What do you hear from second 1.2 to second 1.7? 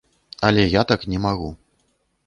магу.